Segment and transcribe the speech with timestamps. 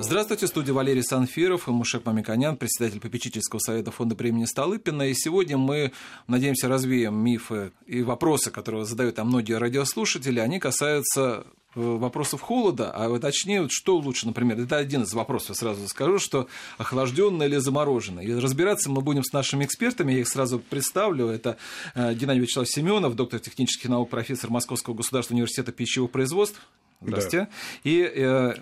[0.00, 5.08] Здравствуйте, студия Валерий Санфиров и Мушек Мамиконян, председатель попечительского совета фонда премии Столыпина.
[5.08, 5.90] И сегодня мы,
[6.28, 10.38] надеемся, развеем мифы и вопросы, которые задают нам многие радиослушатели.
[10.38, 15.54] Они касаются э, вопросов холода, а точнее, что лучше, например, это один из вопросов, я
[15.56, 16.46] сразу скажу, что
[16.78, 18.22] охлажденное или замороженное.
[18.22, 21.26] И разбираться мы будем с нашими экспертами, я их сразу представлю.
[21.26, 21.56] Это
[21.96, 26.62] э, Геннадий Вячеславович Семенов, доктор технических наук, профессор Московского государственного университета пищевого производства.
[27.00, 27.46] Здравствуйте.
[27.46, 27.50] Да.
[27.82, 28.54] И э,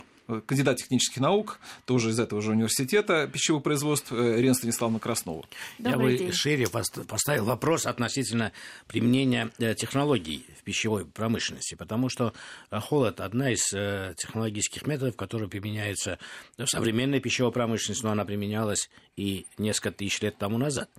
[0.47, 5.45] кандидат технических наук, тоже из этого же университета пищевого производства, э, Ирина Станиславовна Краснова.
[5.79, 6.33] Добрый Я бы день.
[6.33, 8.53] шире поставил вопрос относительно
[8.87, 12.33] применения э, технологий в пищевой промышленности, потому что
[12.71, 13.67] э, холод– одна из
[14.17, 16.19] технологических методов, которые применяются
[16.57, 20.91] в современной пищевой промышленности, но она применялась и несколько тысяч лет тому назад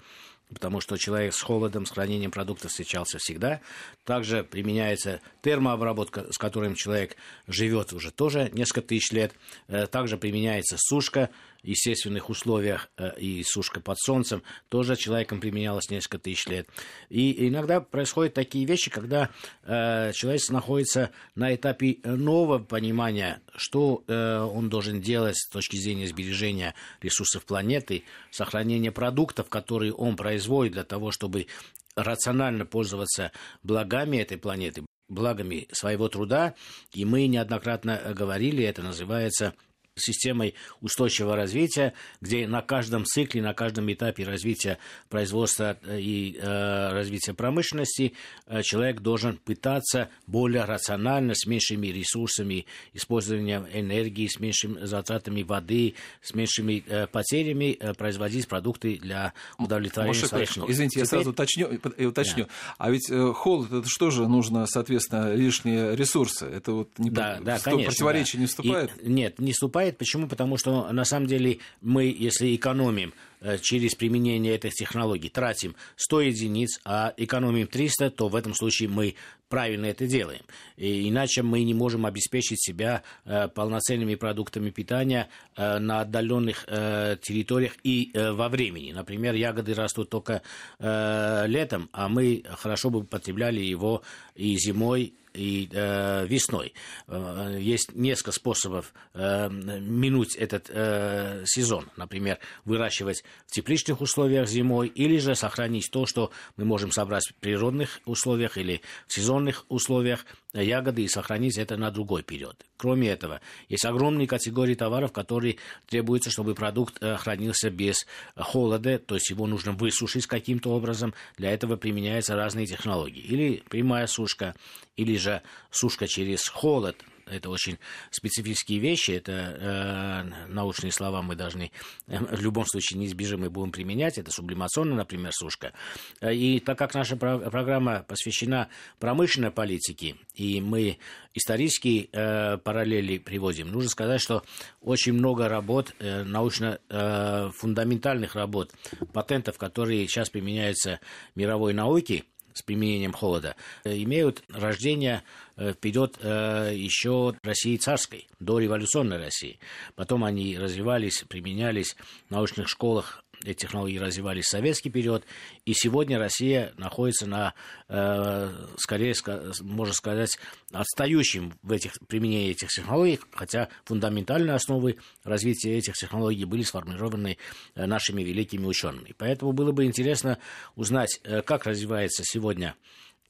[0.53, 3.61] потому что человек с холодом, с хранением продуктов встречался всегда.
[4.05, 7.17] Также применяется термообработка, с которым человек
[7.47, 9.33] живет уже тоже несколько тысяч лет.
[9.67, 11.29] Э, также применяется сушка,
[11.63, 16.69] естественных условиях э, и сушка под солнцем тоже человеком применялась несколько тысяч лет.
[17.09, 19.29] И иногда происходят такие вещи, когда
[19.63, 26.75] э, человек находится на этапе нового понимания, что он должен делать с точки зрения сбережения
[27.01, 30.36] ресурсов планеты, сохранения продуктов, которые он производит
[30.69, 31.47] для того, чтобы
[31.95, 33.31] рационально пользоваться
[33.63, 36.55] благами этой планеты, благами своего труда.
[36.93, 39.53] И мы неоднократно говорили, это называется
[39.97, 44.77] системой устойчивого развития, где на каждом цикле, на каждом этапе развития
[45.09, 48.13] производства э, и э, развития промышленности
[48.45, 55.95] э, человек должен пытаться более рационально, с меньшими ресурсами, использованием энергии, с меньшими затратами воды,
[56.21, 60.69] с меньшими э, потерями э, производить продукты для удовлетворения Может, своих нужд.
[60.69, 61.03] Извините, Теперь...
[61.03, 61.79] я сразу уточню.
[62.07, 62.45] уточню.
[62.45, 62.75] Да.
[62.77, 66.45] А ведь э, холод, это что же нужно, соответственно, лишние ресурсы?
[66.45, 68.41] Это вот не да, да, конечно, противоречие да.
[68.41, 68.91] не вступает?
[69.01, 69.97] И, нет, не вступает бывает.
[69.97, 70.27] Почему?
[70.27, 73.13] Потому что на самом деле мы, если экономим
[73.61, 79.15] через применение этих технологий, тратим 100 единиц, а экономим 300, то в этом случае мы
[79.49, 80.41] правильно это делаем.
[80.75, 87.17] И иначе мы не можем обеспечить себя э, полноценными продуктами питания э, на отдаленных э,
[87.21, 88.91] территориях и э, во времени.
[88.91, 90.41] Например, ягоды растут только
[90.79, 94.03] э, летом, а мы хорошо бы потребляли его
[94.35, 96.73] и зимой, и э, весной.
[97.07, 101.89] Э, есть несколько способов э, минуть этот э, сезон.
[101.95, 107.35] Например, выращивать в тепличных условиях зимой или же сохранить то, что мы можем собрать в
[107.35, 112.65] природных условиях или в сезонных условиях ягоды и сохранить это на другой период.
[112.77, 115.57] Кроме этого, есть огромные категории товаров, которые
[115.87, 118.05] требуются, чтобы продукт э, хранился без
[118.35, 121.13] холода, то есть его нужно высушить каким-то образом.
[121.37, 123.21] Для этого применяются разные технологии.
[123.21, 124.55] Или прямая сушка,
[124.95, 127.77] или же сушка через холод– это очень
[128.11, 131.71] специфические вещи, это э, научные слова мы должны
[132.07, 135.73] э, в любом случае неизбежимо будем применять, это сублимационная, например, сушка.
[136.21, 140.99] Э, и так как наша про- программа посвящена промышленной политике, и мы
[141.33, 144.43] исторические э, параллели приводим, нужно сказать, что
[144.81, 148.71] очень много работ, э, научно-фундаментальных э, работ,
[149.13, 150.99] патентов, которые сейчас применяются
[151.33, 152.25] в мировой науке,
[152.57, 155.23] с применением холода, э, имеют рождение
[155.55, 159.59] э, вперед э, еще России царской, до революционной России.
[159.95, 161.95] Потом они развивались, применялись
[162.27, 165.23] в научных школах эти технологии развивались в советский период,
[165.65, 167.53] и сегодня Россия находится на,
[167.87, 169.13] э, скорее,
[169.61, 170.37] можно сказать,
[170.71, 177.37] отстающим в этих применении этих технологий, хотя фундаментальные основы развития этих технологий были сформированы
[177.75, 179.13] э, нашими великими учеными.
[179.17, 180.39] Поэтому было бы интересно
[180.75, 182.75] узнать, э, как развивается сегодня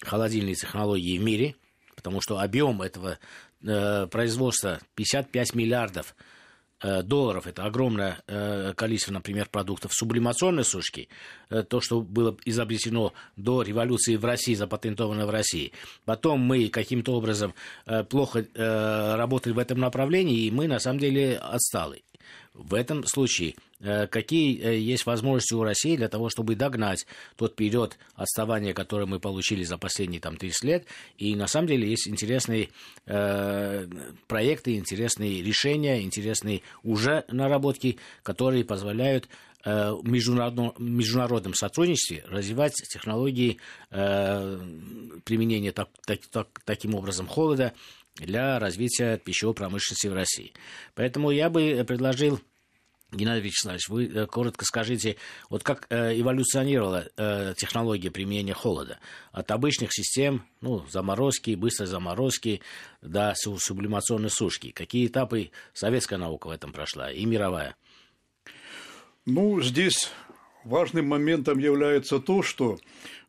[0.01, 1.55] холодильные технологии в мире,
[1.95, 3.19] потому что объем этого
[3.61, 6.15] э, производства 55 миллиардов
[6.81, 11.09] долларов, это огромное э, количество, например, продуктов сублимационной сушки,
[11.49, 15.71] э, то, что было изобретено до революции в России, запатентовано в России.
[16.05, 17.53] Потом мы каким-то образом
[18.09, 22.03] плохо работали в этом направлении, и мы на самом деле отстали.
[22.57, 27.05] В этом случае э, какие э, есть возможности у России для того, чтобы догнать
[27.35, 30.87] тот период отставания, который мы получили за последние там, 30 лет.
[31.19, 32.69] И на самом деле есть интересные
[33.05, 33.87] э,
[34.27, 39.29] проекты, интересные решения, интересные уже наработки, которые позволяют
[39.63, 43.59] э, в международном, международном сотрудничестве развивать технологии
[43.91, 44.59] э,
[45.25, 47.73] применения так, так, так, таким образом холода
[48.17, 50.53] для развития пищевой промышленности в России.
[50.95, 52.39] Поэтому я бы предложил
[53.11, 55.15] Геннадий Вячеславович, вы э, коротко скажите,
[55.49, 58.99] вот как э, эволюционировала э, технология применения холода
[59.31, 62.61] от обычных систем, ну, заморозки, быстрой заморозки
[63.01, 64.71] до сублимационной сушки?
[64.71, 67.77] Какие этапы советская наука в этом прошла и мировая?
[69.25, 70.11] Ну, здесь
[70.65, 72.77] важным моментом является то, что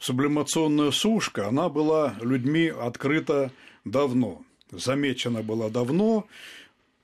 [0.01, 3.53] сублимационная сушка, она была людьми открыта
[3.85, 6.27] давно, замечена была давно,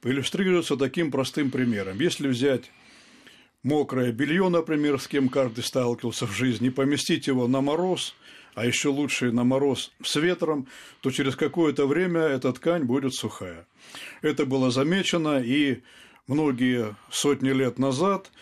[0.03, 1.99] иллюстрируется таким простым примером.
[1.99, 2.71] Если взять
[3.63, 8.15] мокрое белье, например, с кем каждый сталкивался в жизни, поместить его на мороз,
[8.55, 10.69] а еще лучше на мороз с ветром,
[11.01, 13.67] то через какое-то время эта ткань будет сухая.
[14.23, 15.83] Это было замечено, и
[16.27, 18.31] многие сотни лет назад–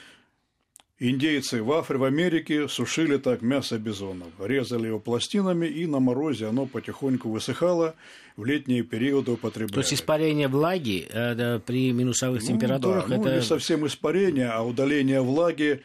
[1.05, 6.47] Индейцы в Африке, в Америке сушили так мясо бизонов, резали его пластинами, и на морозе
[6.47, 7.97] оно потихоньку высыхало,
[8.37, 9.73] в летние периоды употребляли.
[9.73, 13.29] То есть испарение влаги э, да, при минусовых ну, температурах да, это...
[13.31, 15.83] Ну, не совсем испарение, а удаление влаги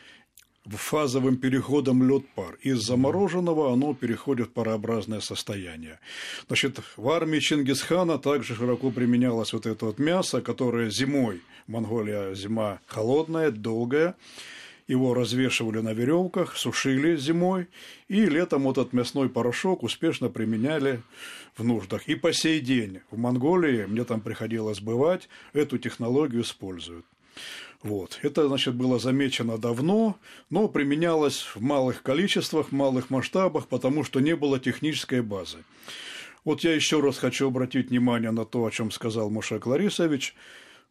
[0.66, 2.60] фазовым переходом лед-пар.
[2.62, 6.00] Из замороженного оно переходит в парообразное состояние.
[6.46, 12.82] Значит, в армии Чингисхана также широко применялось вот это вот мясо, которое зимой, Монголия зима
[12.86, 14.16] холодная, долгая,
[14.88, 17.68] его развешивали на веревках, сушили зимой,
[18.08, 21.02] и летом этот мясной порошок успешно применяли
[21.58, 22.08] в нуждах.
[22.08, 27.06] И по сей день в Монголии, мне там приходилось бывать, эту технологию используют.
[27.84, 28.20] Вот.
[28.24, 30.18] Это, значит, было замечено давно,
[30.50, 35.60] но применялось в малых количествах, в малых масштабах, потому что не было технической базы.
[36.44, 40.34] Вот я еще раз хочу обратить внимание на то, о чем сказал Мушек Ларисович,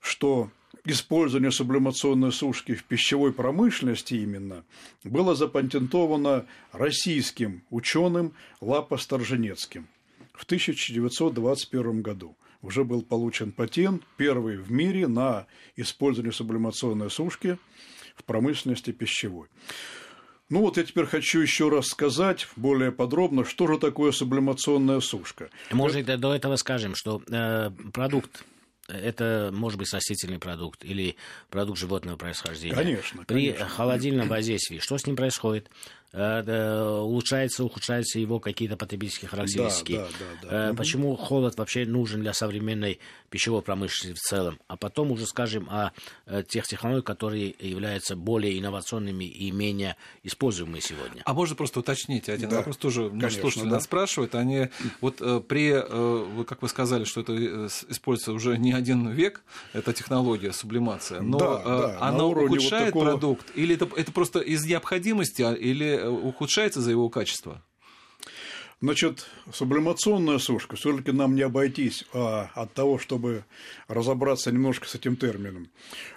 [0.01, 0.51] что
[0.87, 4.65] использование сублимационной сушки в пищевой промышленности именно
[5.05, 9.89] было запатентовано российским ученым Лапа Сторженецким
[10.33, 12.37] в 1921 году.
[12.63, 15.47] Уже был получен патент, первый в мире на
[15.77, 17.59] использование сублимационной сушки
[18.17, 19.49] в промышленности пищевой.
[20.49, 25.51] Ну вот я теперь хочу еще раз сказать более подробно, что же такое сублимационная сушка.
[25.73, 28.45] Может, до этого скажем, что э, продукт
[28.89, 31.17] это может быть растительный продукт или
[31.51, 32.75] продукт животного происхождения.
[32.75, 33.25] Конечно.
[33.25, 33.69] При конечно.
[33.69, 35.69] холодильном воздействии что с ним происходит?
[36.13, 39.97] Э, улучшается, ухудшаются его какие-то потребительские характеристики.
[39.97, 40.75] Да, да, да, да.
[40.75, 44.59] Почему холод вообще нужен для современной пищевой промышленности в целом?
[44.67, 45.93] А потом уже скажем о
[46.25, 51.23] э, тех технологиях, которые являются более инновационными и менее используемыми сегодня.
[51.25, 53.75] А можно просто уточнить один да, вопрос тоже конечно, слушатели да.
[53.75, 54.35] нас спрашивают.
[54.37, 54.69] Они
[55.01, 59.43] вот э, при, как вы сказали, что это используется уже не один век,
[59.75, 63.05] эта технология сублимация, но да, да, она ухудшает вот такого...
[63.05, 65.53] продукт или это, это просто из необходимости, а,
[65.97, 67.63] или ухудшается за его качество?
[68.83, 73.45] Значит, сублимационная сушка, все-таки нам не обойтись а, от того, чтобы
[73.89, 75.69] разобраться немножко с этим термином.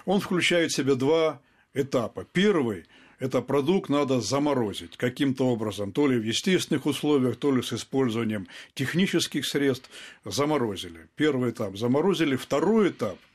[0.04, 1.40] Он включает в себя два
[1.72, 2.26] этапа.
[2.32, 2.84] Первый–
[3.18, 8.46] это продукт надо заморозить каким-то образом, то ли в естественных условиях, то ли с использованием
[8.74, 9.88] технических средств
[10.26, 11.08] заморозили.
[11.16, 12.36] Первый этап заморозили.
[12.36, 13.16] Второй этап–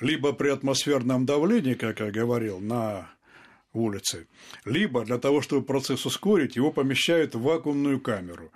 [0.00, 3.10] либо при атмосферном давлении, как я говорил, на
[3.74, 4.26] улицы,
[4.64, 8.52] либо для того, чтобы процесс ускорить, его помещают в вакуумную камеру.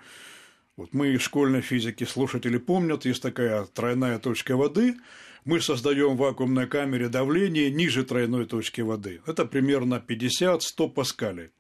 [0.77, 4.97] Вот мы из школьной физики слушатели помнят, есть такая тройная точка воды,
[5.45, 9.21] мы создаем в вакуумной камере давление ниже тройной точки воды.
[9.27, 11.51] Это примерно 50-100 паскалей.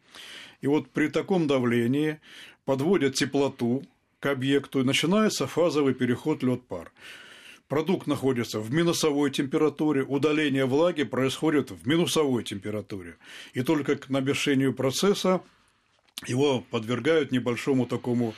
[0.60, 2.20] И вот при таком давлении
[2.64, 3.82] подводят теплоту
[4.20, 6.92] к объекту, и начинается фазовый переход лед-пар.
[7.68, 13.16] Продукт находится в минусовой температуре, удаление влаги происходит в минусовой температуре.
[13.52, 15.42] И только к набешению процесса
[16.26, 18.34] его подвергают небольшому такому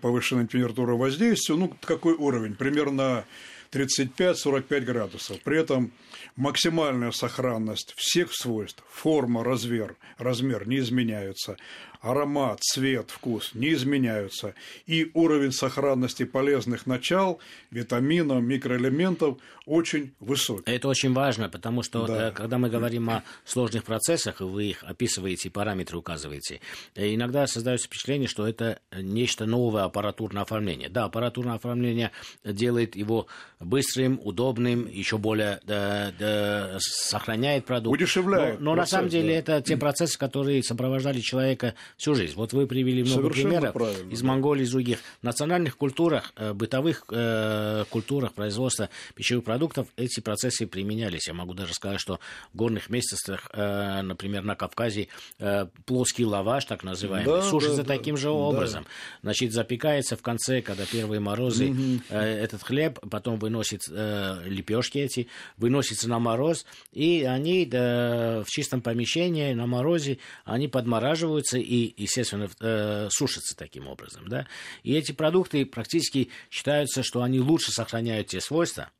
[0.00, 1.58] повышенной температуры воздействию.
[1.58, 2.54] Ну, какой уровень?
[2.54, 3.26] Примерно
[3.70, 5.40] 35-45 градусов.
[5.42, 5.92] При этом
[6.36, 11.56] максимальная сохранность всех свойств, форма, размер, размер не изменяются
[12.04, 14.54] аромат, цвет, вкус не изменяются,
[14.86, 20.70] и уровень сохранности полезных начал, витаминов, микроэлементов очень высокий.
[20.70, 22.28] Это очень важно, потому что да.
[22.28, 26.60] Э, когда мы говорим о сложных процессах, и вы их описываете, параметры указываете,
[26.94, 30.90] э, иногда создается впечатление, что это нечто новое аппаратурное оформление.
[30.90, 32.10] Да, аппаратурное оформление
[32.44, 33.26] делает его
[33.60, 37.94] быстрым, удобным, еще более да, да, сохраняет продукт.
[37.94, 38.60] Удешевляет.
[38.60, 39.56] Но, но процесс, на самом деле да.
[39.56, 42.34] это те процессы, которые сопровождали человека всю жизнь.
[42.36, 44.26] Вот вы привели много Совершенно примеров правильно, из да.
[44.26, 51.26] Монголии, из других национальных культурах, э, бытовых э, культурах производства пищевых продуктов эти процессы применялись.
[51.28, 52.20] Я могу даже сказать, что
[52.52, 55.08] в горных местностях, э, например, на Кавказе,
[55.86, 57.96] плоский лаваш, так называемый, Да, сушится да, да.
[57.96, 58.32] таким же Да.
[58.32, 58.86] образом.
[59.22, 61.72] Значит, запекается в конце, когда первые морозы,
[62.08, 69.52] э, этот хлеб, потом выносит лепешки эти, выносится на мороз, и они в чистом помещении
[69.52, 74.28] на морозе, они подмораживаются и, естественно, э, сушатся таким образом.
[74.28, 74.46] Да?
[74.82, 78.90] И эти продукты практически считаются, что они лучше сохраняют те свойства,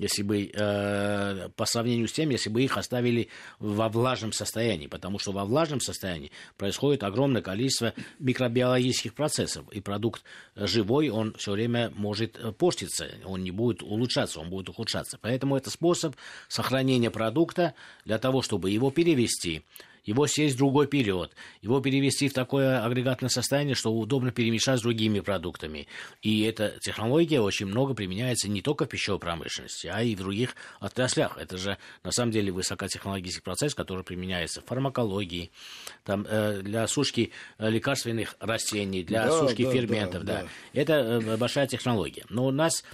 [0.00, 5.18] если бы э, по сравнению с тем, если бы их оставили во влажном состоянии, потому
[5.18, 10.22] что во влажном состоянии происходит огромное количество микробиологических процессов, и продукт
[10.56, 15.18] живой, он все время может э, портиться, он не будет улучшаться, он будет ухудшаться.
[15.20, 16.16] Поэтому это способ
[16.48, 17.74] сохранения продукта
[18.06, 19.64] для того, чтобы его перевести
[20.04, 24.82] его сесть в другой период, его перевести в такое агрегатное состояние, что удобно перемешать с
[24.82, 25.86] другими продуктами.
[26.22, 30.56] И эта технология очень много применяется не только в пищевой промышленности, а и в других
[30.80, 31.38] отраслях.
[31.38, 35.50] Это же на самом деле высокотехнологический процесс, который применяется в фармакологии,
[36.04, 40.24] там, э, для сушки э, лекарственных растений, для Да, сушки да, ферментов.
[40.24, 40.80] да, Да, да.
[40.80, 42.24] Это э, большая технология.
[42.28, 42.84] Но у нас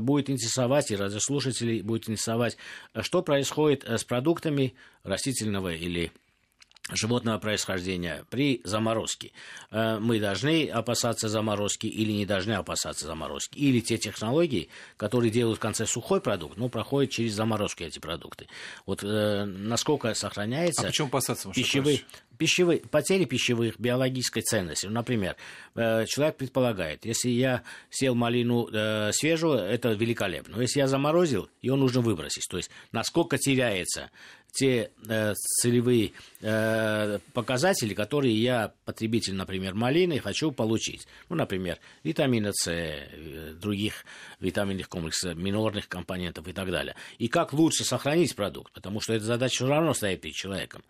[0.00, 2.56] будет интересовать, и радиослушателей будет интересовать,
[3.00, 4.74] что происходит с продуктами
[5.04, 6.10] растительного или
[6.90, 9.32] животного происхождения при заморозке.
[9.70, 13.58] Э, Мы должны опасаться заморозки или не должны опасаться заморозки.
[13.58, 18.46] Или те технологии, которые делают в конце сухой продукт, но проходят через заморозку эти продукты.
[18.86, 20.82] Вот э, насколько сохраняется...
[20.82, 22.02] А почему опасаться, пищевые,
[22.38, 24.86] пищевые, потери пищевых биологической ценности.
[24.86, 25.36] Ну, Например,
[25.74, 30.56] э, человек предполагает, если я съел малину э, свежую, это великолепно.
[30.56, 32.46] Но если я заморозил, ее нужно выбросить.
[32.48, 34.10] То есть, насколько теряется
[34.52, 41.06] те э, целевые э, показатели, которые я, потребитель, например, малины, хочу получить.
[41.28, 44.04] Ну, например, витамина С, э, других
[44.40, 46.96] витаминных комплексов, минорных компонентов и так далее.
[47.18, 50.82] И как лучше сохранить продукт, потому что эта задача все равно стоит перед человеком.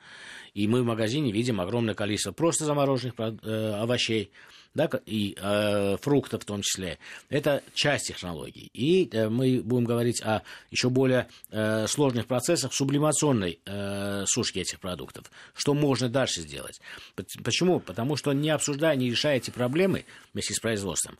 [0.54, 4.30] И мы в магазине видим огромное количество просто замороженных э, овощей,
[4.74, 6.98] да, и э, фруктов в том числе.
[7.30, 8.70] Это часть технологий.
[8.72, 14.80] И э, мы будем говорить о еще более э, сложных процессах сублимационной э, сушки этих
[14.80, 15.30] продуктов.
[15.54, 16.80] Что можно дальше сделать?
[17.42, 17.80] Почему?
[17.80, 21.18] Потому что не обсуждая, не решая эти проблемы вместе с производством,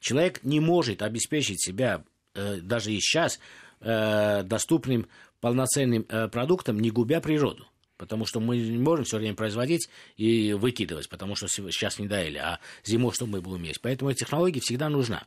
[0.00, 3.38] человек не может обеспечить себя э, даже и сейчас
[3.80, 5.06] э, доступным
[5.40, 7.66] полноценным э, продуктом, не губя природу.
[7.96, 12.38] Потому что мы не можем все время производить и выкидывать, потому что сейчас не доели,
[12.38, 13.80] а зимой что мы будем есть.
[13.80, 15.26] Поэтому эта технология всегда нужна.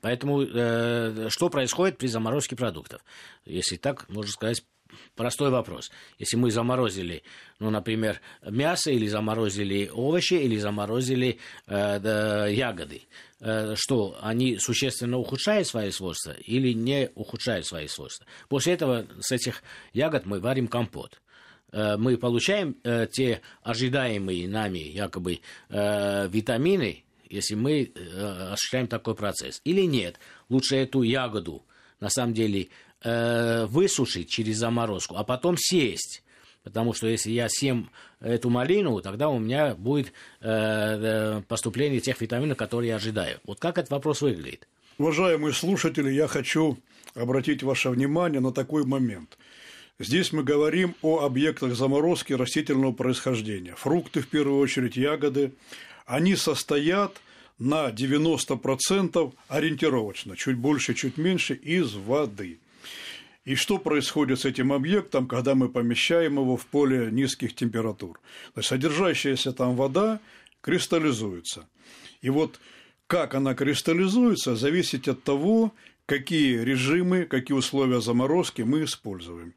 [0.00, 3.02] Поэтому э, что происходит при заморозке продуктов?
[3.44, 4.64] Если так, можно сказать,
[5.14, 5.90] простой вопрос.
[6.18, 7.22] Если мы заморозили,
[7.58, 13.02] ну, например, мясо, или заморозили овощи, или заморозили э, да, ягоды,
[13.40, 18.26] э, что они существенно ухудшают свои свойства или не ухудшают свои свойства?
[18.48, 21.20] После этого с этих ягод мы варим компот
[21.72, 29.60] мы получаем э, те ожидаемые нами якобы э, витамины, если мы э, осуществляем такой процесс.
[29.64, 31.64] Или нет, лучше эту ягоду
[32.00, 32.68] на самом деле
[33.02, 36.22] э, высушить через заморозку, а потом съесть.
[36.62, 40.08] Потому что если я съем эту малину, тогда у меня будет
[40.40, 43.38] э, э, поступление тех витаминов, которые я ожидаю.
[43.44, 44.68] Вот как этот вопрос выглядит?
[44.98, 46.76] Уважаемые слушатели, я хочу
[47.14, 49.38] обратить ваше внимание на такой момент.
[50.02, 53.74] Здесь мы говорим о объектах заморозки растительного происхождения.
[53.76, 55.52] Фрукты, в первую очередь, ягоды.
[56.06, 57.20] Они состоят
[57.58, 62.60] на 90% ориентировочно, чуть больше, чуть меньше, из воды.
[63.44, 68.20] И что происходит с этим объектом, когда мы помещаем его в поле низких температур?
[68.54, 70.18] То есть содержащаяся там вода
[70.62, 71.68] кристаллизуется.
[72.22, 72.58] И вот
[73.06, 75.74] как она кристаллизуется, зависит от того,
[76.10, 79.54] какие режимы, какие условия заморозки мы используем.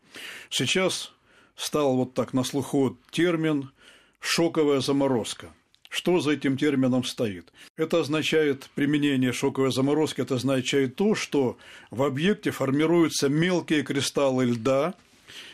[0.51, 1.11] Сейчас
[1.55, 3.71] стал вот так на слуху термин
[4.19, 5.47] «шоковая заморозка».
[5.89, 7.51] Что за этим термином стоит?
[7.75, 11.57] Это означает применение шоковой заморозки, это означает то, что
[11.89, 14.93] в объекте формируются мелкие кристаллы льда,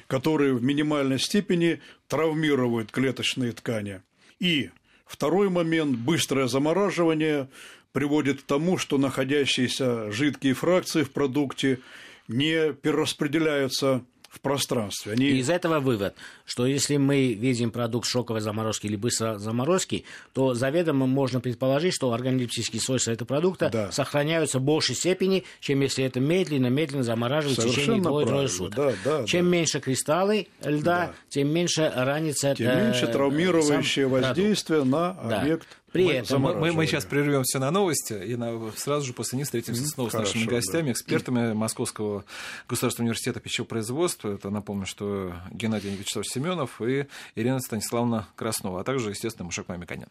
[0.08, 1.79] которые в минимальной степени
[2.10, 4.01] травмируют клеточные ткани.
[4.39, 4.70] И
[5.06, 7.48] второй момент– быстрое замораживание
[7.91, 11.79] приводит к тому, что находящиеся жидкие фракции в продукте
[12.27, 15.13] не перераспределяются в пространстве.
[15.13, 15.25] Они...
[15.25, 16.15] И из этого вывод,
[16.46, 22.13] что если мы видим продукт шоковой заморозки или быстрой заморозки, то заведомо можно предположить, что
[22.13, 23.91] органолептические свойства этого продукта да.
[23.91, 28.75] сохраняются в большей степени, чем если это медленно-медленно замораживать в течение двое-трое суток.
[28.75, 29.51] Да, да, чем да.
[29.51, 31.13] меньше кристаллы льда, да.
[31.29, 32.53] тем меньше ранится...
[32.55, 35.24] Тем э, меньше травмирующее воздействие продукт.
[35.24, 35.79] на объект да.
[35.91, 39.46] При мы, этом мы, мы, сейчас прервемся на новости и на, сразу же после них
[39.46, 40.91] встретимся снова Хорошо, с нашими гостями, да.
[40.91, 42.25] экспертами Московского
[42.67, 44.34] государственного университета пищевого производства.
[44.34, 50.10] Это, напомню, что Геннадий Вячеславович Семенов и Ирина Станиславовна Краснова, а также, естественно, Мушек Мамиканян.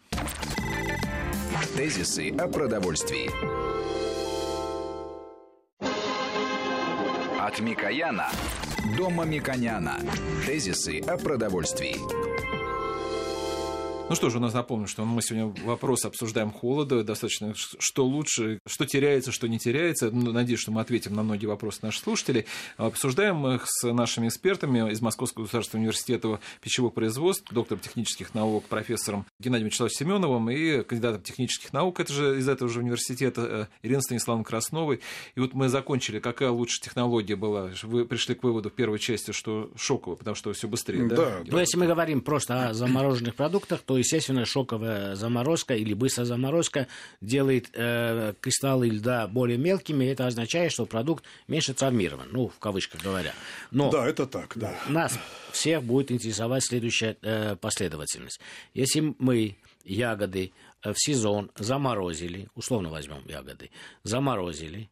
[1.76, 3.30] Тезисы о продовольствии.
[7.40, 8.30] От Микояна
[8.96, 10.00] до Мамиконяна.
[10.46, 12.47] Тезисы о продовольствии.
[14.08, 18.58] Ну что же, у нас напомню, что мы сегодня вопрос обсуждаем холода, достаточно, что лучше,
[18.64, 20.10] что теряется, что не теряется.
[20.10, 22.46] Ну, надеюсь, что мы ответим на многие вопросы наших слушателей.
[22.78, 29.26] Обсуждаем их с нашими экспертами из Московского государственного университета пищевых производств, доктором технических наук, профессором
[29.40, 34.00] Геннадием Вячеславовичем Семеновым и кандидатом технических наук это же, из этого же университета э, Ириной
[34.00, 35.00] Станиславовной Красновой.
[35.34, 37.72] И вот мы закончили, какая лучшая технология была.
[37.82, 41.16] Вы пришли к выводу в первой части, что шоковая, потому что все быстрее, да?
[41.16, 41.32] да?
[41.44, 46.86] Ну, если мы говорим просто о замороженных продуктах, то естественно, шоковая заморозка или быстрая заморозка
[47.20, 50.04] делает э, кристаллы льда более мелкими.
[50.06, 53.34] Это означает, что продукт меньше травмирован, ну, в кавычках говоря.
[53.70, 54.74] Но да, это так, да.
[54.88, 55.18] Нас
[55.52, 58.40] всех будет интересовать следующая э, последовательность.
[58.74, 60.52] Если мы ягоды
[60.82, 63.70] э, в сезон заморозили, условно возьмем ягоды,
[64.04, 64.88] заморозили,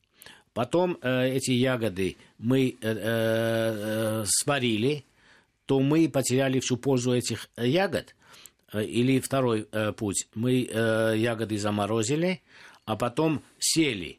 [0.52, 5.04] потом э, эти ягоды мы э, э, сварили,
[5.66, 8.25] то мы потеряли всю пользу этих ягод, Э,
[8.72, 10.28] или второй э, путь.
[10.34, 12.42] Мы э, ягоды заморозили,
[12.84, 14.18] а потом сели,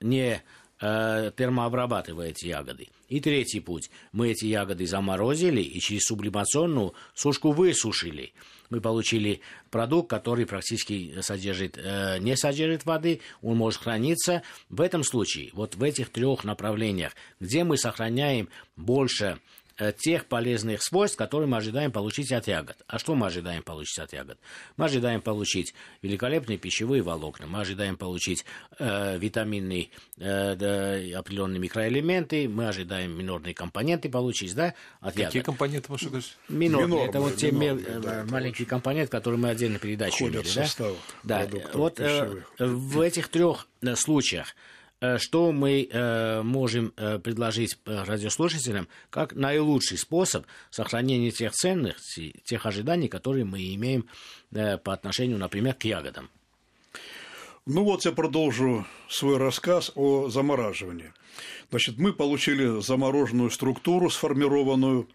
[0.00, 0.42] не
[0.80, 2.88] э, термообрабатывая эти ягоды.
[3.08, 3.90] И третий путь.
[4.12, 8.32] Мы эти ягоды заморозили и через сублимационную сушку высушили.
[8.68, 14.42] Мы получили продукт, который практически содержит, э, не содержит воды, он может храниться.
[14.68, 19.40] В этом случае, вот в этих трех направлениях, где мы сохраняем больше Э,
[19.98, 22.76] тех полезных свойств, которые мы ожидаем получить от ягод.
[22.86, 24.38] А что мы ожидаем получить от ягод?
[24.76, 28.44] Мы ожидаем получить великолепные пищевые волокна, мы ожидаем получить
[28.78, 35.32] э, витаминные э, да, определенные микроэлементы, мы ожидаем минорные компоненты получить, да, от Какие ягод.
[35.32, 36.06] Какие компоненты, Маша
[36.48, 40.48] Минорные, минорные, это вот те минорные, да, маленькие компоненты, которые мы отдельно передачу имели,
[41.22, 41.46] да?
[41.46, 44.85] Да, вот э, в этих трех э, случаях Э,
[45.18, 53.08] что мы э, можем э, предложить радиослушателям как наилучший способ сохранения тех ценностей, тех ожиданий,
[53.08, 54.06] которые мы имеем
[54.50, 56.30] по отношению, например, к ягодам.
[57.66, 61.12] Ну вот я продолжу свой рассказ о замораживании.
[61.70, 65.08] Значит, мы получили замороженную структуру, сформированную.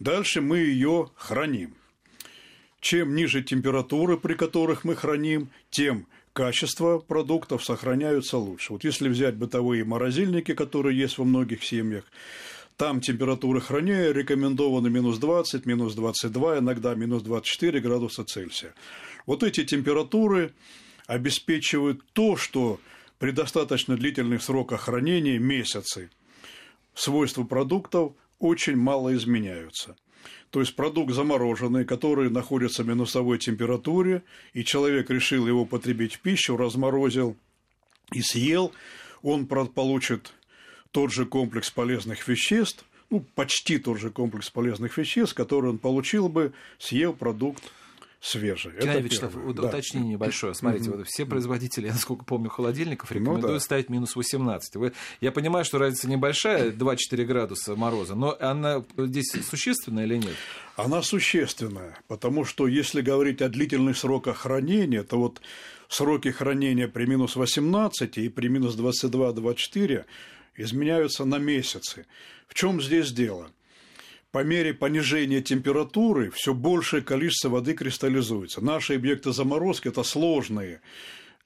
[0.00, 1.76] Дальше мы ее храним.
[2.80, 8.72] Чем ниже температуры, при которых мы храним, тем качество продуктов сохраняются лучше.
[8.72, 12.04] Вот если взять бытовые морозильники, которые есть во многих семьях,
[12.76, 18.74] там температура хранения рекомендованы минус 20, минус 22, иногда минус 24 градуса Цельсия.
[19.26, 20.52] Вот эти температуры
[21.06, 22.80] обеспечивают то, что
[23.18, 26.10] при достаточно длительных сроках хранения, месяцы,
[26.94, 29.96] свойства продуктов очень мало изменяются
[30.50, 36.20] то есть продукт замороженный, который находится в минусовой температуре, и человек решил его потребить в
[36.20, 37.36] пищу, разморозил
[38.12, 38.72] и съел,
[39.22, 40.32] он получит
[40.90, 46.28] тот же комплекс полезных веществ, ну, почти тот же комплекс полезных веществ, который он получил
[46.28, 47.62] бы, съел продукт
[48.22, 48.72] свежие.
[48.74, 49.68] Геннадий Это Вячеслав, первое.
[49.68, 50.24] уточнение да.
[50.24, 50.54] небольшое.
[50.54, 50.96] Смотрите, mm-hmm.
[50.98, 53.60] вот все производители, я насколько помню, холодильников рекомендуют ну, да.
[53.60, 54.76] ставить минус 18.
[54.76, 60.36] Вы, я понимаю, что разница небольшая, 2-4 градуса мороза, но она здесь существенная или нет?
[60.76, 65.42] Она существенная, потому что если говорить о длительных сроках хранения, то вот
[65.88, 70.04] сроки хранения при минус 18 и при минус 22-24
[70.56, 72.06] изменяются на месяцы.
[72.46, 73.50] В чем здесь дело?
[74.32, 78.62] По мере понижения температуры все большее количество воды кристаллизуется.
[78.62, 80.80] Наши объекты заморозки– это сложные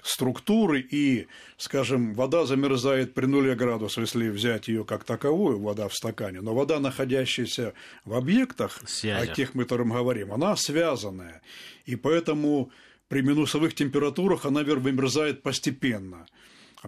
[0.03, 5.95] структуры, и, скажем, вода замерзает при нуле градусов, если взять ее как таковую, вода в
[5.95, 9.33] стакане, но вода, находящаяся в объектах, Связях.
[9.33, 11.43] о тех мы которым говорим, она связанная,
[11.87, 12.71] и поэтому
[13.09, 16.27] при минусовых температурах она вымерзает постепенно.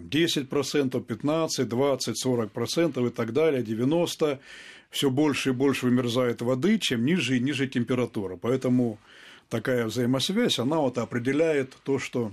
[0.03, 4.39] 10%, 15, 20, 40% и так далее, 90%
[4.89, 8.37] все больше и больше вымерзает воды, чем ниже и ниже температура.
[8.37, 8.97] Поэтому
[9.49, 12.31] такая взаимосвязь, она вот определяет то, что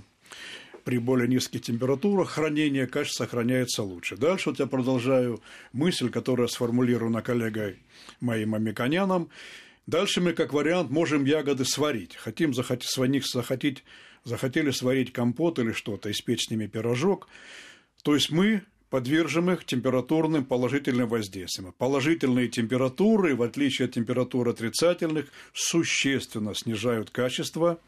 [0.83, 4.15] при более низких температурах хранение качество сохраняется лучше.
[4.15, 5.41] Дальше вот я продолжаю
[5.73, 7.77] мысль, которая сформулирована коллегой
[8.21, 9.29] моим Амиконяном.
[9.85, 12.15] Дальше мы, как вариант, можем ягоды сварить.
[12.15, 13.83] Хотим захотеть, захотеть,
[14.27, 17.27] захотели сварить компот или что-то, испечь с ними пирожок.
[18.03, 21.73] То есть мы подвержены их температурным положительным воздействиям.
[21.77, 27.79] Положительные температуры, в отличие от температур отрицательных, существенно снижают качество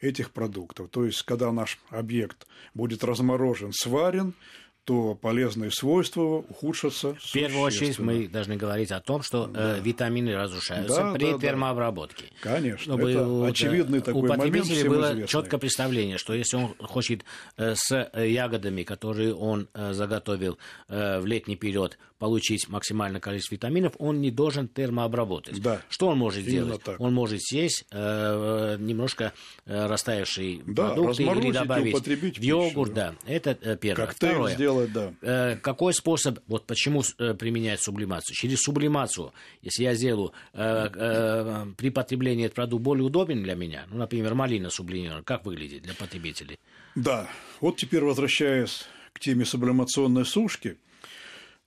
[0.00, 0.90] этих продуктов.
[0.90, 4.34] То есть, когда наш объект будет разморожен, сварен,
[4.84, 7.14] то полезные свойства ухудшатся.
[7.14, 9.78] В первую очередь мы должны говорить о том, что э, да.
[9.78, 12.24] э, витамины разрушаются да, при да, термообработке.
[12.40, 16.74] Конечно, Чтобы это у, очевидный у такой потребителя момент было четкое представление, что если он
[16.80, 17.24] хочет
[17.56, 23.94] э, с ягодами, которые он э, заготовил э, в летний период, получить максимальное количество витаминов,
[23.98, 25.60] он не должен термообработать.
[25.60, 25.82] Да.
[25.88, 26.80] Что он может сделать?
[26.80, 27.00] Так.
[27.00, 29.32] Он может съесть э, немножко
[29.66, 32.94] э, растаявшие да, продукты или добавить в йогурт.
[32.94, 33.14] Да.
[33.26, 33.32] да.
[33.32, 34.06] Это э, первое.
[34.06, 34.54] Коктейль Второе.
[34.72, 35.12] Сделать, да.
[35.22, 38.34] Э, какой способ, вот почему э, применять сублимацию?
[38.34, 39.32] Через сублимацию,
[39.62, 44.34] если я сделаю э, э, при потреблении этот продукт более удобен для меня, ну, например,
[44.34, 46.58] малина сублимирована, как выглядит для потребителей?
[46.94, 47.28] Да,
[47.60, 50.76] вот теперь возвращаясь к теме сублимационной сушки–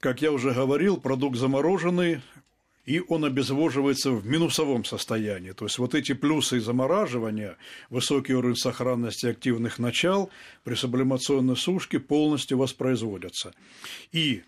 [0.06, 2.22] как я уже говорил, продукт замороженный,
[2.86, 5.52] и он обезвоживается в минусовом состоянии.
[5.52, 7.58] То есть вот эти плюсы замораживания,
[7.90, 10.30] высокий уровень сохранности активных начал
[10.64, 13.54] при сублимационной сушке полностью воспроизводятся.
[14.12, 14.44] И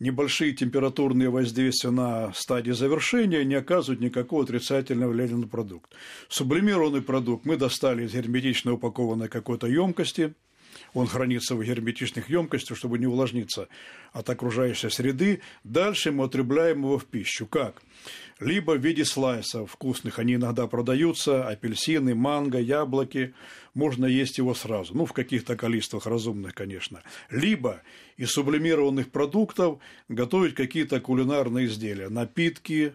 [0.00, 5.92] небольшие температурные воздействия на стадии завершения не оказывают никакого отрицательного влияния на продукт.
[6.28, 10.34] Сублимированный продукт мы достали из герметично упакованной какой-то емкости–
[10.94, 13.68] он хранится в герметичных емкостях, чтобы не увлажниться
[14.12, 15.40] от окружающей среды.
[15.64, 17.46] Дальше мы отрубляем его в пищу.
[17.46, 17.82] Как?
[18.40, 23.34] Либо в виде слайсов вкусных, они иногда продаются, апельсины, манго, яблоки,
[23.74, 27.02] можно есть его сразу, ну, в каких-то количествах разумных, конечно.
[27.30, 27.82] Либо
[28.16, 32.94] из сублимированных продуктов готовить какие-то кулинарные изделия, напитки,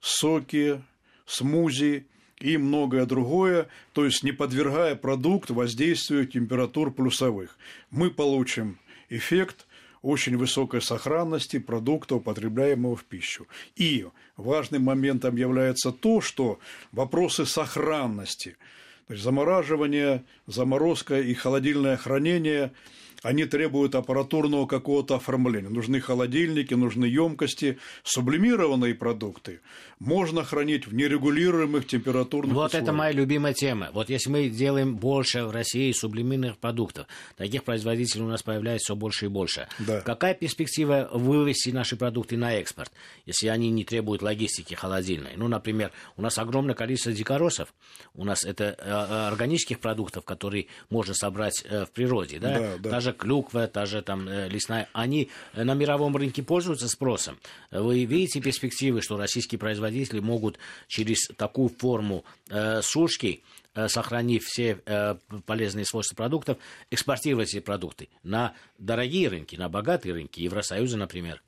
[0.00, 0.82] соки,
[1.26, 2.06] смузи
[2.44, 7.56] и многое другое, то есть не подвергая продукт воздействию температур плюсовых.
[7.90, 8.78] Мы получим
[9.08, 9.66] эффект
[10.02, 13.46] очень высокой сохранности продукта, употребляемого в пищу.
[13.76, 16.58] И важным моментом является то, что
[16.92, 18.58] вопросы сохранности,
[19.06, 22.72] то есть замораживание, заморозка и холодильное хранение–
[23.24, 25.70] они требуют аппаратурного какого-то оформления.
[25.70, 27.78] Нужны холодильники, нужны емкости.
[28.02, 29.60] Сублимированные продукты
[29.98, 32.82] можно хранить в нерегулируемых температурных вот условиях.
[32.82, 33.88] это моя любимая тема.
[33.94, 37.06] Вот если мы делаем больше в России сублимированных продуктов,
[37.36, 39.68] таких производителей у нас появляется все больше и больше.
[39.78, 40.02] Да.
[40.02, 42.92] Какая перспектива вывести наши продукты на экспорт,
[43.24, 45.32] если они не требуют логистики холодильной?
[45.36, 47.72] Ну, например, у нас огромное количество дикоросов.
[48.14, 52.38] У нас это э, э, органических продуктов, которые можно собрать э, в природе.
[52.38, 52.58] Да?
[52.58, 52.90] Да, да.
[52.90, 57.38] Даже клюква, та же там э, лесная, они э, на мировом рынке пользуются спросом.
[57.70, 63.42] Вы видите перспективы, что российские производители могут через такую форму э, сушки
[63.88, 66.58] сохранив все э, полезные свойства продуктов,
[66.92, 71.42] экспортировать эти продукты на дорогие рынки, на богатые рынки, Евросоюза, например?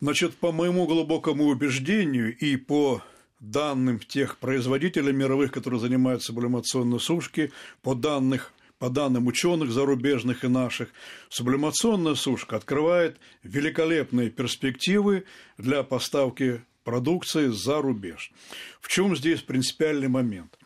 [0.00, 3.02] Значит, по моему глубокому убеждению и по
[3.40, 7.52] данным тех производителей мировых, которые занимаются сублимационной сушки,
[7.82, 10.90] по данных по данным ученых зарубежных и наших,
[11.28, 15.24] сублимационная сушка открывает великолепные перспективы
[15.56, 18.32] для поставки продукции за рубеж.
[18.80, 20.58] В чем здесь принципиальный момент?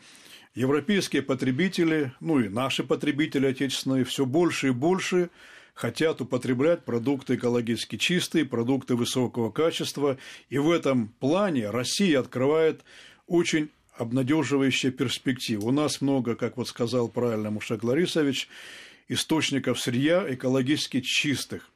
[0.55, 5.31] Европейские потребители, ну и наши потребители отечественные, все больше и больше
[5.75, 10.19] хотят употреблять продукты экологически чистые, продукты высокого качества.
[10.49, 12.83] И в этом плане Россия открывает
[13.27, 13.71] очень
[14.01, 15.67] обнадеживающая перспектива.
[15.67, 18.49] У нас много, как вот сказал правильно Мушек Ларисович,
[19.09, 21.69] источников сырья экологически чистых,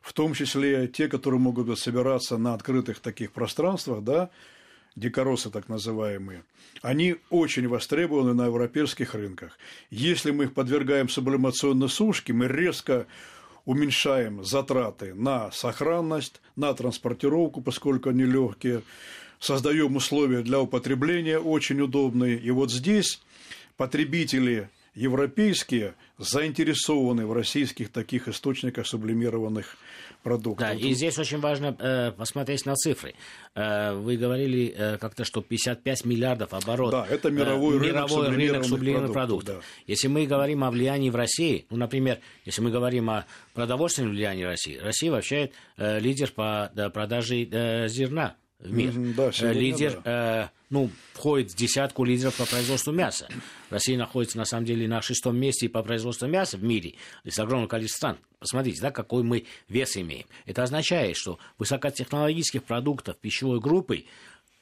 [0.00, 4.30] в том числе те, которые могут собираться на открытых таких пространствах, да,
[4.94, 6.44] дикоросы так называемые,
[6.82, 9.58] они очень востребованы на европейских рынках.
[9.90, 13.06] Если мы их подвергаем сублимационной сушке, мы резко
[13.64, 18.82] уменьшаем затраты на сохранность, на транспортировку, поскольку они легкие,
[19.42, 22.38] создаем условия для употребления очень удобные.
[22.38, 23.20] И вот здесь
[23.76, 29.76] потребители европейские заинтересованы в российских таких источниках сублимированных
[30.22, 30.68] продуктов.
[30.68, 33.14] Да, и здесь очень важно э, посмотреть на цифры.
[33.56, 36.92] Э, вы говорили э, как-то, что 55 миллиардов оборот.
[36.92, 39.54] Да, это мировой, э, рынок, мировой рынок сублимированных продуктов.
[39.54, 39.56] продуктов.
[39.56, 39.82] Да.
[39.92, 43.24] Если мы говорим о влиянии в России, ну, например, если мы говорим о
[43.54, 48.92] продовольственном влиянии России, Россия вообще э, лидер по да, продаже э, зерна в мир.
[49.16, 53.28] Да, сегодня Лидер, э, ну, входит в десятку лидеров по производству мяса.
[53.70, 56.94] Россия находится, на самом деле, на шестом месте по производству мяса в мире
[57.24, 58.18] из огромного количества стран.
[58.38, 60.26] Посмотрите, да, какой мы вес имеем.
[60.46, 64.04] Это означает, что высокотехнологических продуктов пищевой группы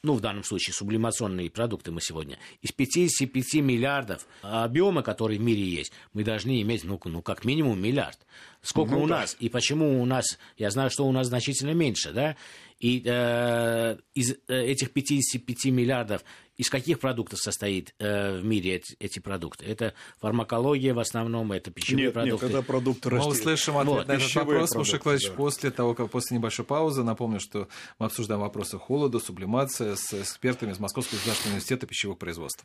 [0.02, 5.62] ну, в данном случае сублимационные продукты мы сегодня, из 55 миллиардов объема, который в мире
[5.62, 8.18] есть, мы должны иметь, ну, ну как минимум миллиард.
[8.62, 9.20] Сколько Ну у да.
[9.20, 12.36] нас и почему у нас, я знаю, что у нас значительно меньше, да,
[12.78, 16.22] и э, из э, этих 55 миллиардов,
[16.56, 19.64] из каких продуктов состоит э, в мире эти, эти продукты?
[19.66, 22.46] Это фармакология в основном, это пищевые Нет, нет, продукты.
[22.46, 23.38] это продукты Мы растения.
[23.38, 25.36] услышим ответ Вот, на этот пищевые вопрос, Мушек продукты, Владимирович, да.
[25.36, 27.02] после того, как после небольшой паузы.
[27.02, 27.68] Напомню, что
[27.98, 32.64] мы обсуждаем вопросы холода, сублимация с экспертами из Московского государственного университета пищевых производств.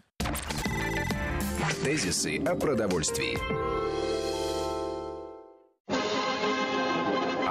[1.84, 4.05] Тезисы о продовольствии.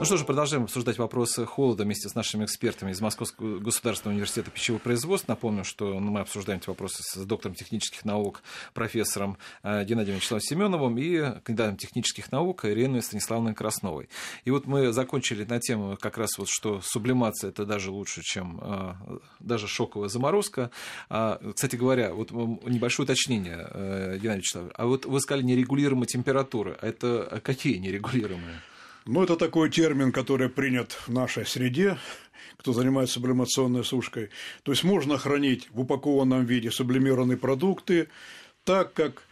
[0.00, 4.48] Ну что же, продолжаем обсуждать вопросы холода вместе с нашими экспертами из Московского государственного университета
[4.48, 5.26] пищевых производств.
[5.26, 10.98] Напомню, что мы обсуждаем эти вопросы с доктором технических наук, профессором э, Геннадием Вячеславовичем Семеновым
[10.98, 14.08] и кандидатом технических наук Ириной Станиславовной Красновой.
[14.44, 18.60] И вот мы закончили на тему как раз вот, что сублимация это даже лучше, чем
[18.62, 18.94] э,
[19.40, 20.70] даже шоковая заморозка.
[21.08, 24.74] А, кстати говоря, вот небольшое уточнение, э, Геннадий Вячеславович.
[24.76, 26.78] А вот вы сказали нерегулируемые температуры.
[26.80, 28.60] А это какие нерегулируемые?
[29.08, 31.96] Ну, это такой термин, который принят в нашей среде,
[32.58, 34.28] кто занимается сублимационной сушкой.
[34.64, 38.08] То есть можно хранить в упакованном виде сублимированные продукты
[38.64, 39.22] так, как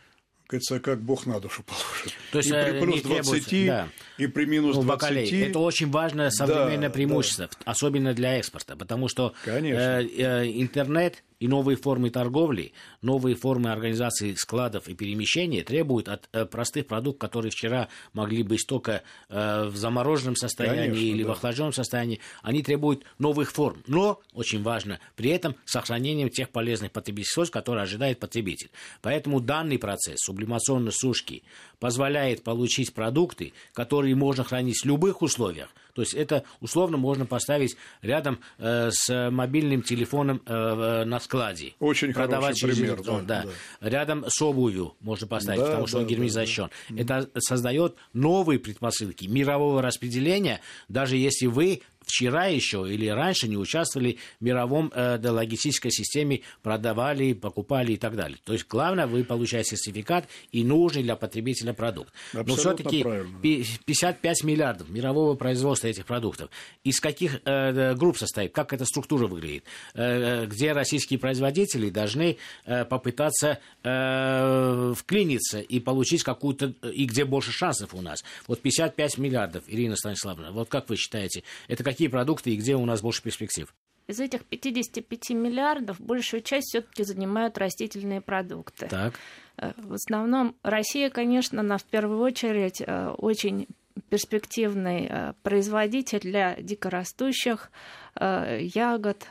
[0.48, 2.14] говорится, как Бог на душу положит.
[2.32, 3.88] То есть, и э, при плюс не требуется, 20, да.
[4.16, 4.86] и при минус Ну, 20.
[4.86, 5.42] бакалей.
[5.42, 9.78] Это очень важное современное Да, преимущество, особенно для экспорта, потому что Конечно.
[9.78, 12.72] э, э, интернет и новые формы торговли,
[13.02, 18.66] новые формы организации складов и перемещения требуют от э, простых продуктов, которые вчера могли быть
[18.66, 21.28] только э, в замороженном состоянии Конечно, или да.
[21.28, 23.82] в охлажденном состоянии, они требуют новых форм.
[23.86, 28.70] Но, очень важно, при этом сохранением тех полезных потребительских свойств, которые ожидает потребитель.
[29.02, 31.42] Поэтому данный процесс сублимационной сушки
[31.78, 35.68] позволяет получить продукты, которые можно хранить в любых условиях.
[35.96, 41.72] То есть это условно можно поставить рядом э, с мобильным телефоном э, в- на складе.
[41.80, 43.46] Очень Продавать хороший пример, электрон, да,
[43.80, 46.70] Рядом с обувью можно поставить, Да, потому что он да, герметизацион.
[46.96, 54.18] Это создает новые предпосылки мирового распределения, даже если вы вчера еще или раньше не участвовали
[54.40, 58.38] в мировом э, логистической системе, продавали, покупали и так далее.
[58.44, 62.12] То есть главное, вы получаете сертификат и нужный для потребителя продукт.
[62.32, 63.38] Но Абсолютно все-таки правильно.
[63.40, 66.50] 55 миллиардов мирового производства этих продуктов.
[66.84, 68.52] Из каких э, групп состоит?
[68.52, 69.64] Как эта структура выглядит?
[69.94, 76.74] Э, э, где российские производители должны э, попытаться э, вклиниться и получить какую-то...
[76.92, 78.24] И где больше шансов у нас?
[78.46, 82.84] Вот 55 миллиардов, Ирина Станиславовна, вот как вы считаете, это какие продукты и где у
[82.84, 83.74] нас больше перспектив?
[84.06, 88.86] Из этих 55 миллиардов большую часть все-таки занимают растительные продукты.
[88.86, 89.14] Так.
[89.56, 93.66] Э, В основном Россия, конечно, на в первую очередь э, очень
[94.08, 97.70] перспективный э, производитель для дикорастущих
[98.18, 99.26] ягод.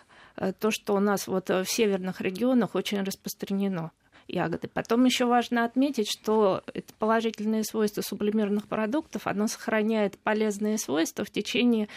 [0.59, 3.91] То, что у нас вот в северных регионах очень распространено
[4.27, 4.67] ягоды.
[4.67, 11.31] Потом еще важно отметить, что это положительные свойства сублимированных продуктов, оно сохраняет полезные свойства в
[11.31, 11.87] течение,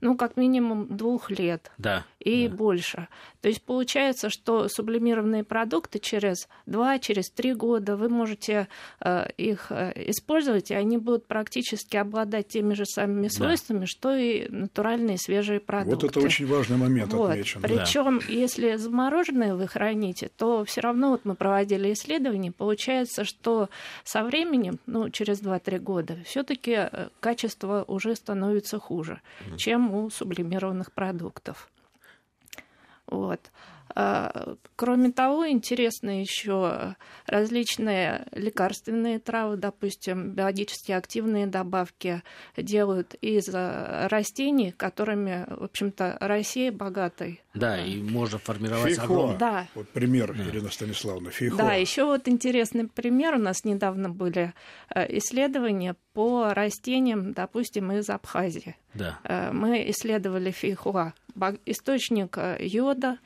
[0.00, 2.04] ну, как минимум двух лет Да.
[2.20, 2.54] и да.
[2.56, 3.08] больше.
[3.40, 8.68] То есть получается, что сублимированные продукты через 2, через 3 года вы можете
[9.00, 14.48] э, их э, использовать, и они будут практически обладать теми же самыми свойствами, что и
[14.48, 16.06] натуральные свежие продукты.
[16.06, 17.30] Вот это очень важный момент Вот.
[17.30, 17.60] отмечен.
[17.60, 17.68] да.
[17.68, 23.68] Причем, если замороженные вы храните, то все равно вот мы проводили исследования, получается, что
[24.04, 26.88] со временем, ну, через 2-3 года, все-таки
[27.20, 29.20] качество уже становится хуже,
[29.56, 31.70] чем сублимированных продуктов.
[33.06, 33.40] Вот.
[33.94, 42.22] А, Кроме того, интересны еще различные лекарственные травы, допустим, биологически активные добавки
[42.56, 47.40] делают из а, растений, которыми, в общем-то, Россия богатой.
[47.54, 49.04] Да, и можно формировать Фейхоа.
[49.04, 49.38] огромное...
[49.38, 49.66] Да.
[49.74, 51.56] Вот пример, Ирина Станиславовна, фейхоа.
[51.56, 53.36] Да, еще вот интересный пример.
[53.36, 54.52] У нас недавно были
[54.94, 58.76] э, исследования по растениям, допустим, из Абхазии.
[58.92, 59.18] Да.
[59.52, 61.14] Мы исследовали фейхуа, ба-
[61.64, 63.18] источник э, йода,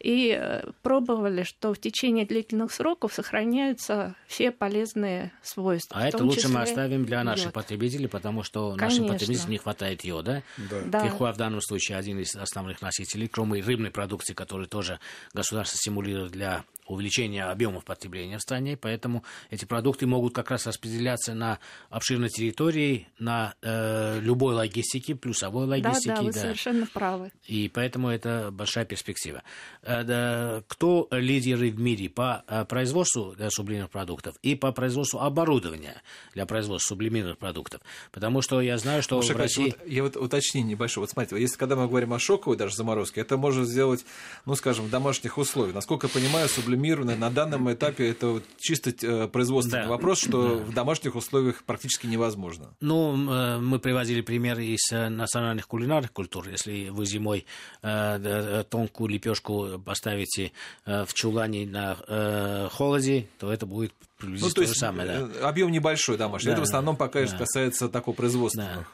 [0.00, 5.98] и э, пробовали, что в течение длительных сроков сохраняются все полезные свойства.
[5.98, 7.54] А это лучше мы оставим для наших йод.
[7.54, 10.42] потребителей, потому что нашим потребителям не хватает йода.
[10.56, 10.80] Да.
[10.86, 11.04] Да.
[11.04, 14.98] Фихуа в данном случае один из основных носителей, кроме рыбной продукции, которую тоже
[15.34, 21.34] государство стимулирует для увеличение объемов потребления в стране, поэтому эти продукты могут как раз распределяться
[21.34, 26.08] на обширной территории, на э, любой логистике, плюсовой логистике.
[26.08, 26.40] Да, да, вы да.
[26.40, 27.32] совершенно правы.
[27.46, 29.42] И поэтому это большая перспектива.
[29.82, 36.02] Э, да, кто лидеры в мире по э, производству сублимированных продуктов и по производству оборудования
[36.34, 37.80] для производства сублимированных продуктов?
[38.12, 39.74] Потому что я знаю, что Маша, в России...
[39.78, 41.02] Вот, я вот уточнение небольшое.
[41.02, 44.04] Вот смотрите, если когда мы говорим о шоковой даже заморозке, это можно сделать,
[44.46, 45.74] ну, скажем, в домашних условиях.
[45.74, 46.48] Насколько я понимаю,
[46.80, 49.88] сублимированное на данном этапе это вот чисто э, производственный да.
[49.88, 50.64] вопрос, что да.
[50.64, 52.74] в домашних условиях практически невозможно.
[52.80, 56.48] Ну, э, мы приводили пример из э, национальных кулинарных культур.
[56.48, 57.46] Если вы зимой
[57.82, 60.52] тонкую лепешку поставите
[60.84, 65.28] в чулане на холоде, то это будет приблизительно ну, то, то же самое.
[65.28, 65.48] Да.
[65.48, 66.48] Объем небольшой домашний.
[66.48, 67.36] Да, это в основном пока да.
[67.36, 68.86] касается такого производства.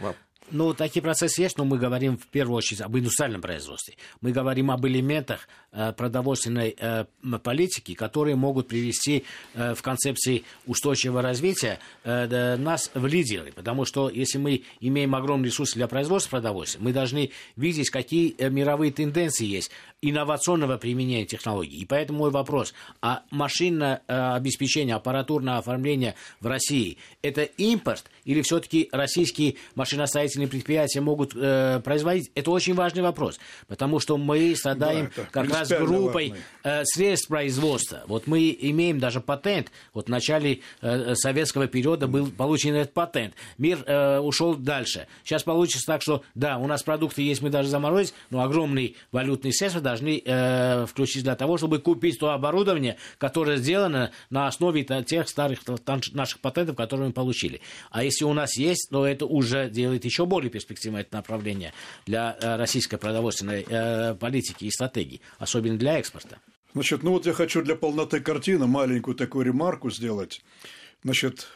[0.00, 0.14] Да.
[0.52, 3.96] Ну, такие процессы есть, но мы говорим в первую очередь об индустриальном производстве.
[4.20, 7.06] Мы говорим об элементах э, продовольственной э,
[7.42, 13.52] политики, которые могут привести э, в концепции устойчивого развития э, нас в лидеры.
[13.52, 18.50] Потому что если мы имеем огромные ресурсы для производства продовольствия, мы должны видеть, какие э,
[18.50, 19.70] мировые тенденции есть
[20.02, 21.78] инновационного применения технологий.
[21.78, 28.42] И поэтому мой вопрос, а машинное э, обеспечение, аппаратурное оформление в России– это импорт или
[28.42, 32.30] все-таки российские машиностроительные предприятия могут э, производить?
[32.34, 38.02] Это очень важный вопрос, потому что мы страдаем да, как раз группой э, средств производства.
[38.06, 39.70] Вот мы имеем даже патент.
[39.94, 43.34] Вот в начале э, советского периода был получен этот патент.
[43.58, 45.06] Мир э, ушел дальше.
[45.24, 49.52] Сейчас получится так, что да, у нас продукты есть, мы даже заморозить, но огромные валютные
[49.52, 55.28] средства должны э, включить для того, чтобы купить то оборудование, которое сделано на основе тех
[55.28, 55.60] старых
[56.12, 57.60] наших патентов, которые мы получили.
[57.90, 61.72] А если у нас есть, то это уже делает еще более перспективное направление
[62.06, 66.38] для э, российской продовольственной э, политики и стратегии, особенно для экспорта.
[66.74, 70.42] Значит, ну вот я хочу для полноты картины маленькую такую ремарку сделать.
[71.04, 71.48] Значит,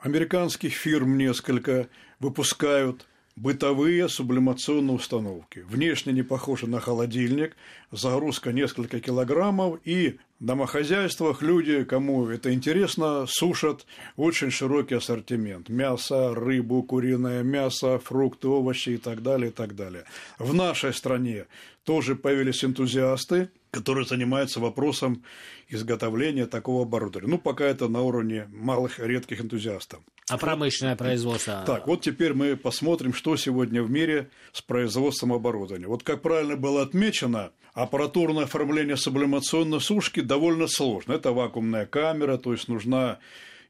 [0.00, 1.88] американских фирм несколько
[2.20, 5.60] выпускают бытовые сублимационные установки.
[5.68, 7.56] Внешне не похожи на холодильник,
[7.90, 15.68] загрузка несколько килограммов, и в домохозяйствах люди, кому это интересно, сушат очень широкий ассортимент.
[15.68, 20.04] Мясо, рыбу, куриное мясо, фрукты, овощи и так далее, и так далее.
[20.38, 21.46] В нашей стране
[21.84, 25.24] тоже появились энтузиасты, которые занимаются вопросом
[25.68, 27.30] изготовления такого оборудования.
[27.30, 30.00] Ну, пока это на уровне малых редких энтузиастов.
[30.28, 31.64] А промышленное производство?
[31.66, 35.86] Так, вот теперь мы посмотрим, что сегодня в мире с производством оборудования.
[35.86, 41.14] Вот как правильно было отмечено, аппаратурное оформление сублимационной сушки довольно сложно.
[41.14, 43.20] Это вакуумная камера, то есть нужна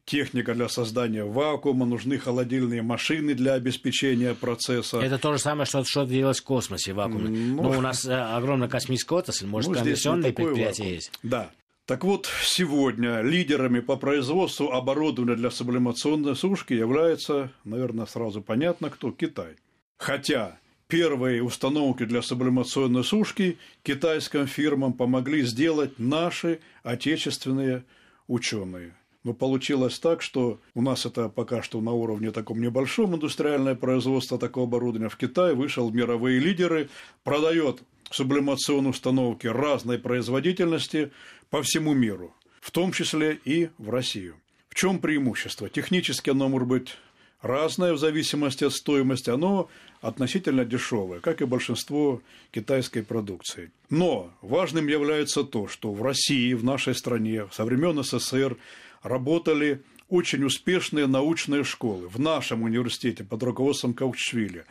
[0.04, 4.98] техника для создания вакуума, нужны холодильные машины для обеспечения процесса.
[4.98, 7.28] Это то же самое, что, что делать в космосе, в вакууме.
[7.28, 10.94] Ну, ну у нас э, огромная космическая отрасль, может, ну, конвенционные предприятия вакуум.
[10.94, 11.12] есть.
[11.22, 11.50] Да.
[11.86, 19.10] Так вот, сегодня лидерами по производству оборудования для сублимационной сушки является, наверное, сразу понятно, кто–
[19.12, 19.56] Китай.
[19.98, 27.84] Хотя первые установки для сублимационной сушки китайским фирмам помогли сделать наши отечественные
[28.28, 28.94] ученые.
[29.24, 34.38] Но получилось так, что у нас это пока что на уровне таком небольшом индустриальное производство
[34.38, 35.08] такого оборудования.
[35.08, 36.88] В Китае вышел мировые лидеры,
[37.22, 41.12] продает сублимационные установки разной производительности
[41.50, 44.36] по всему миру, в том числе и в Россию.
[44.68, 45.68] В чем преимущество?
[45.68, 46.96] Технически оно может быть
[47.42, 49.68] разное в зависимости от стоимости, оно
[50.00, 53.70] относительно дешевое, как и большинство китайской продукции.
[53.90, 58.56] Но важным является то, что в России, в нашей стране, со времен СССР
[59.02, 62.08] работали очень успешные научные школы.
[62.08, 64.64] В нашем университете под руководством Каучшвили,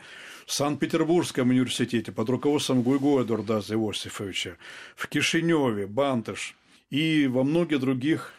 [0.46, 4.56] в Санкт-Петербургском университете под руководством Гуйго Эдуардаза Иосифовича,
[4.96, 6.56] в Кишиневе, Бантыш
[6.90, 8.32] и во многих других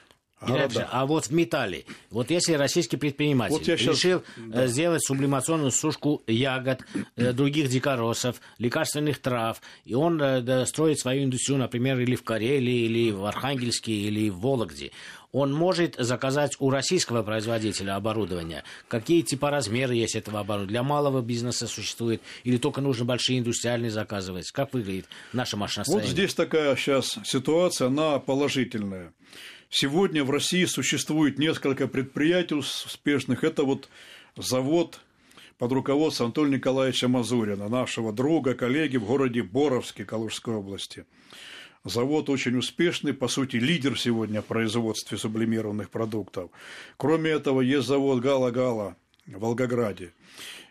[0.46, 0.90] Города.
[0.92, 3.96] А вот в металле, вот если российский предприниматель вот сейчас...
[3.96, 4.68] решил э, да.
[4.68, 6.82] сделать сублимационную сушку ягод,
[7.16, 12.86] э, других дикоросов, лекарственных трав, и он э, строит свою индустрию, например, или в Карелии,
[12.86, 14.92] или в Архангельске, или в Вологде,
[15.34, 18.64] он может заказать у российского производителя оборудования.
[18.88, 20.70] Какие типа размеры есть этого оборудования?
[20.70, 22.22] Для малого бизнеса существует?
[22.44, 24.52] Или только нужно большие индустриальные заказывать?
[24.52, 26.08] Как выглядит наша машиностроение?
[26.08, 29.12] Вот здесь такая сейчас ситуация, она положительная.
[29.72, 33.44] Сегодня в России существует несколько предприятий успешных.
[33.44, 33.90] Это вот
[34.38, 35.00] завод
[35.58, 41.06] под руководством Анатолия Николаевича Мазурина, нашего друга, коллеги в городе Боровске Калужской области.
[41.86, 46.50] Завод очень успешный, по сути, лидер сегодня в производстве сублимированных продуктов.
[46.96, 48.96] Кроме этого, есть завод Гала-Гала
[49.28, 50.14] в Волгограде.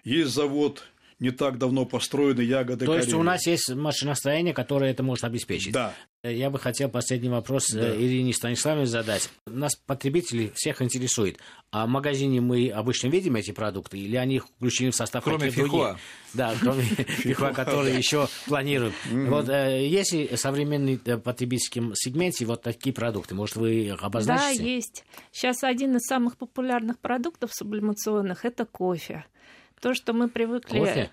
[0.04, 0.84] Есть завод
[1.18, 5.72] не так давно построены ягоды То есть у нас есть машиностроение, которое это может обеспечить?
[5.72, 5.94] Да.
[6.24, 7.80] Я бы хотел последний вопрос Да.
[7.88, 9.28] э, Ирине Станиславовне задать.
[9.46, 11.38] Нас потребители всех интересует.
[11.72, 15.50] А в магазине мы обычно видим эти продукты, или они их включены в состав Кроме
[15.50, 15.98] фихуа.
[16.32, 18.94] Да, кроме фихуа, который еще планируют.
[19.10, 23.34] Вот э, есть ли в современном э, потребительском сегменте вот такие продукты?
[23.34, 24.74] Может, вы их Да, обозначите?
[24.76, 25.04] есть.
[25.32, 29.24] Сейчас один из самых популярных продуктов сублимационных– это кофе.
[29.80, 30.78] То, что мы привыкли...
[30.78, 31.10] Кофе?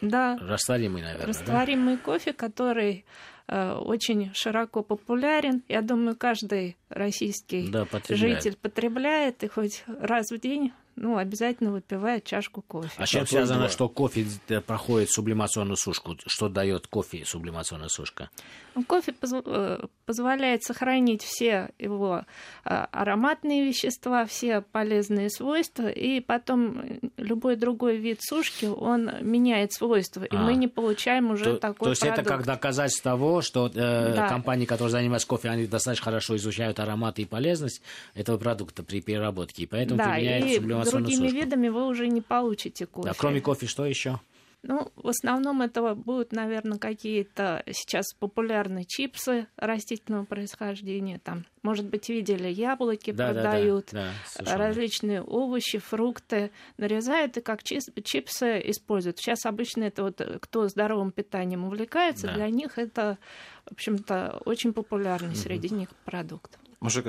[0.00, 1.28] Да, Растворимый, наверное, да?
[1.28, 5.62] растворимый кофе, который э, очень широко популярен.
[5.68, 8.42] Я думаю, каждый российский Да, потребляет.
[8.42, 12.90] житель потребляет и хоть раз в день ну, обязательно выпивает чашку кофе.
[12.96, 14.26] А чем связано, что кофе
[14.66, 16.16] проходит сублимационную сушку?
[16.26, 18.30] Что дает кофе сублимационная сушка?
[18.74, 22.24] Ну, Кофе позв- э, позволяет сохранить все его
[22.64, 29.72] э, ароматные вещества, все полезные свойства, и потом э, любой другой вид сушки, он меняет
[29.72, 30.38] свойства, и А.
[30.38, 32.20] мы не получаем уже То, такой то есть продукт.
[32.20, 33.70] это как доказательство того, что э,
[34.14, 34.28] Да.
[34.28, 37.82] компании, которые занимаются кофе, они достаточно хорошо изучают ароматы и полезность
[38.14, 41.36] этого продукта при переработке, и поэтому да, применяют и сублимационную другими сушку.
[41.36, 43.08] видами вы уже не получите кофе.
[43.08, 44.20] Да, кроме кофе, что еще?
[44.62, 51.18] Ну, в основном это будут, наверное, какие-то сейчас популярные чипсы растительного происхождения.
[51.18, 54.58] Там, может быть, видели, яблоки Да, да, да, продают, да, совершенно.
[54.58, 59.18] различные овощи, фрукты нарезают и как чипсы используют.
[59.18, 62.34] Сейчас обычно это вот кто здоровым питанием увлекается, Да.
[62.34, 63.16] для них это,
[63.64, 66.58] в общем-то, очень популярный среди них продукт.
[66.80, 67.06] Мужик,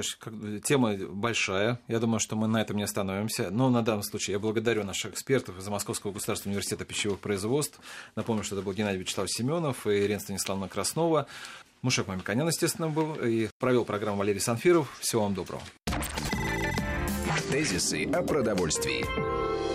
[0.65, 1.79] тема большая.
[1.87, 3.49] Я думаю, что мы на этом не остановимся.
[3.51, 7.79] Но на данном случае я благодарю наших экспертов из Московского государственного университета пищевых производств.
[8.17, 11.25] Напомню, что это был Геннадий Вячеслав Семенов и Ирина Станиславовна Краснова.
[11.81, 13.15] Мушек Мамиканян, естественно, был.
[13.15, 14.91] И провел программу Валерий Санфиров.
[14.99, 15.61] Всего вам доброго.
[17.49, 19.70] Тезисы о продовольствии.